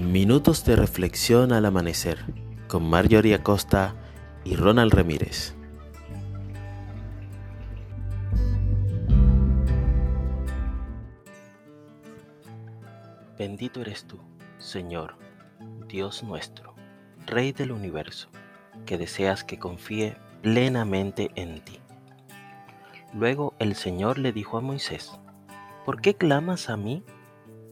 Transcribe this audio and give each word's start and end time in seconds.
Minutos 0.00 0.64
de 0.64 0.74
reflexión 0.74 1.52
al 1.52 1.64
amanecer 1.66 2.18
con 2.66 2.82
Marjorie 2.90 3.32
Acosta 3.32 3.94
y 4.42 4.56
Ronald 4.56 4.92
Ramírez. 4.92 5.54
Bendito 13.38 13.82
eres 13.82 14.04
tú, 14.04 14.18
Señor, 14.58 15.14
Dios 15.86 16.24
nuestro, 16.24 16.74
Rey 17.24 17.52
del 17.52 17.70
universo, 17.70 18.30
que 18.86 18.98
deseas 18.98 19.44
que 19.44 19.60
confíe 19.60 20.16
plenamente 20.42 21.30
en 21.36 21.60
ti. 21.60 21.78
Luego 23.12 23.54
el 23.60 23.76
Señor 23.76 24.18
le 24.18 24.32
dijo 24.32 24.58
a 24.58 24.60
Moisés, 24.60 25.12
¿por 25.84 26.00
qué 26.00 26.14
clamas 26.14 26.68
a 26.68 26.76
mí? 26.76 27.04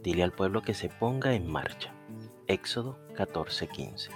Dile 0.05 0.23
al 0.23 0.31
pueblo 0.31 0.63
que 0.63 0.75
se 0.75 0.89
ponga 0.89 1.35
en 1.35 1.51
marcha. 1.51 1.93
Éxodo 2.53 2.99
14:15. 3.17 4.11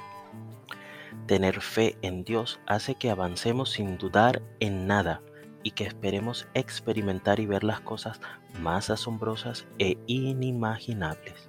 Tener 1.26 1.62
fe 1.62 1.96
en 2.02 2.22
Dios 2.22 2.60
hace 2.66 2.94
que 2.94 3.10
avancemos 3.10 3.70
sin 3.70 3.96
dudar 3.96 4.42
en 4.60 4.86
nada 4.86 5.22
y 5.62 5.70
que 5.70 5.84
esperemos 5.84 6.46
experimentar 6.52 7.40
y 7.40 7.46
ver 7.46 7.64
las 7.64 7.80
cosas 7.80 8.20
más 8.60 8.90
asombrosas 8.90 9.66
e 9.78 9.96
inimaginables. 10.06 11.48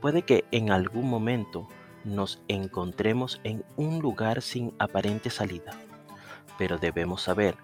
Puede 0.00 0.22
que 0.22 0.44
en 0.50 0.72
algún 0.72 1.08
momento 1.08 1.68
nos 2.04 2.42
encontremos 2.48 3.38
en 3.44 3.62
un 3.76 4.00
lugar 4.00 4.40
sin 4.40 4.72
aparente 4.78 5.28
salida, 5.28 5.72
pero 6.56 6.78
debemos 6.78 7.22
saber 7.22 7.56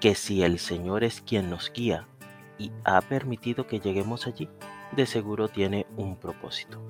que 0.00 0.16
si 0.16 0.42
el 0.42 0.58
Señor 0.58 1.04
es 1.04 1.22
quien 1.22 1.48
nos 1.48 1.72
guía 1.72 2.08
y 2.58 2.72
ha 2.84 3.00
permitido 3.00 3.68
que 3.68 3.78
lleguemos 3.78 4.26
allí, 4.26 4.48
de 4.96 5.06
seguro 5.06 5.48
tiene 5.48 5.86
un 5.96 6.16
propósito. 6.16 6.82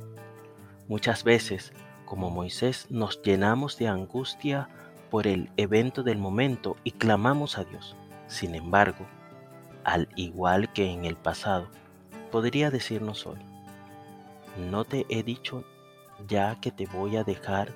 Muchas 0.88 1.22
veces, 1.22 1.74
como 2.06 2.30
Moisés, 2.30 2.86
nos 2.88 3.20
llenamos 3.20 3.76
de 3.76 3.88
angustia 3.88 4.70
por 5.10 5.26
el 5.26 5.50
evento 5.58 6.02
del 6.02 6.16
momento 6.16 6.76
y 6.82 6.92
clamamos 6.92 7.58
a 7.58 7.64
Dios. 7.64 7.94
Sin 8.26 8.54
embargo, 8.54 9.06
al 9.84 10.08
igual 10.16 10.72
que 10.72 10.90
en 10.90 11.04
el 11.04 11.16
pasado, 11.16 11.68
podría 12.32 12.70
decirnos 12.70 13.26
hoy, 13.26 13.38
no 14.70 14.84
te 14.84 15.04
he 15.10 15.22
dicho 15.22 15.62
ya 16.26 16.58
que 16.58 16.70
te 16.70 16.86
voy 16.86 17.16
a 17.16 17.24
dejar, 17.24 17.74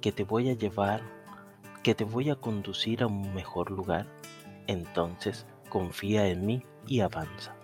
que 0.00 0.10
te 0.10 0.24
voy 0.24 0.48
a 0.48 0.54
llevar, 0.54 1.02
que 1.82 1.94
te 1.94 2.04
voy 2.04 2.30
a 2.30 2.36
conducir 2.36 3.02
a 3.02 3.06
un 3.08 3.34
mejor 3.34 3.70
lugar. 3.70 4.06
Entonces 4.66 5.46
confía 5.68 6.26
en 6.28 6.46
mí 6.46 6.64
y 6.86 7.00
avanza. 7.00 7.54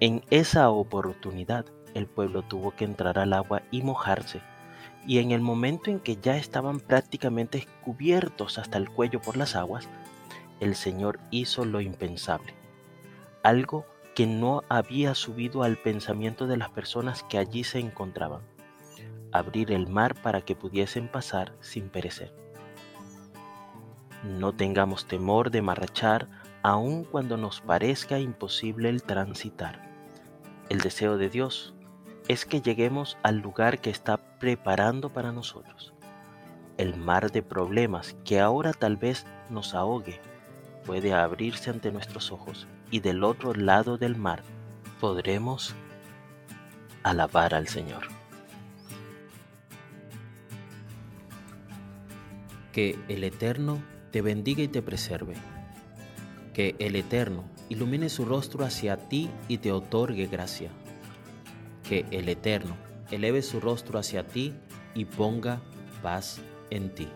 En 0.00 0.24
esa 0.30 0.68
oportunidad, 0.70 1.66
el 1.94 2.06
pueblo 2.06 2.42
tuvo 2.42 2.72
que 2.72 2.84
entrar 2.84 3.18
al 3.18 3.32
agua 3.32 3.62
y 3.70 3.82
mojarse, 3.82 4.42
y 5.06 5.18
en 5.18 5.32
el 5.32 5.40
momento 5.40 5.90
en 5.90 6.00
que 6.00 6.16
ya 6.16 6.36
estaban 6.36 6.80
prácticamente 6.80 7.66
cubiertos 7.82 8.58
hasta 8.58 8.78
el 8.78 8.90
cuello 8.90 9.20
por 9.20 9.36
las 9.36 9.56
aguas, 9.56 9.88
el 10.60 10.74
Señor 10.74 11.20
hizo 11.30 11.64
lo 11.64 11.80
impensable, 11.80 12.54
algo 13.42 13.86
que 14.14 14.26
no 14.26 14.62
había 14.68 15.14
subido 15.14 15.62
al 15.62 15.76
pensamiento 15.76 16.46
de 16.46 16.56
las 16.56 16.70
personas 16.70 17.22
que 17.24 17.38
allí 17.38 17.64
se 17.64 17.80
encontraban, 17.80 18.42
abrir 19.32 19.72
el 19.72 19.88
mar 19.88 20.14
para 20.14 20.40
que 20.42 20.54
pudiesen 20.54 21.08
pasar 21.08 21.52
sin 21.60 21.88
perecer. 21.88 22.32
No 24.22 24.54
tengamos 24.54 25.06
temor 25.06 25.50
de 25.50 25.60
marchar 25.60 26.28
aun 26.62 27.04
cuando 27.04 27.36
nos 27.36 27.60
parezca 27.60 28.18
imposible 28.18 28.88
el 28.88 29.02
transitar. 29.02 29.82
El 30.70 30.80
deseo 30.80 31.18
de 31.18 31.28
Dios 31.28 31.74
es 32.28 32.46
que 32.46 32.62
lleguemos 32.62 33.18
al 33.22 33.38
lugar 33.38 33.80
que 33.80 33.90
está 33.90 34.16
preparando 34.38 35.12
para 35.12 35.32
nosotros. 35.32 35.92
El 36.78 36.96
mar 36.96 37.30
de 37.30 37.42
problemas 37.42 38.16
que 38.24 38.40
ahora 38.40 38.72
tal 38.72 38.96
vez 38.96 39.26
nos 39.50 39.74
ahogue 39.74 40.20
puede 40.84 41.12
abrirse 41.12 41.70
ante 41.70 41.92
nuestros 41.92 42.32
ojos 42.32 42.66
y 42.90 43.00
del 43.00 43.24
otro 43.24 43.54
lado 43.54 43.98
del 43.98 44.16
mar 44.16 44.42
podremos 45.00 45.74
alabar 47.02 47.54
al 47.54 47.68
Señor. 47.68 48.08
Que 52.72 52.98
el 53.08 53.22
Eterno 53.22 53.82
te 54.10 54.22
bendiga 54.22 54.62
y 54.62 54.68
te 54.68 54.82
preserve 54.82 55.34
que 56.54 56.74
el 56.78 56.96
Eterno 56.96 57.44
ilumine 57.68 58.08
su 58.08 58.24
rostro 58.24 58.64
hacia 58.64 58.96
ti 58.96 59.28
y 59.48 59.58
te 59.58 59.72
otorgue 59.72 60.26
gracia. 60.26 60.70
Que 61.88 62.04
el 62.10 62.28
Eterno 62.28 62.76
eleve 63.10 63.42
su 63.42 63.60
rostro 63.60 63.98
hacia 63.98 64.26
ti 64.26 64.52
y 64.94 65.04
ponga 65.04 65.60
paz 66.02 66.40
en 66.70 66.94
ti. 66.94 67.08